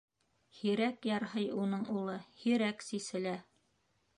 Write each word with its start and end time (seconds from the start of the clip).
Һирәк 0.59 1.05
ярһый 1.09 1.45
уның 1.65 1.85
улы, 1.99 2.15
һирәк 2.45 2.85
сиселә. 2.89 3.37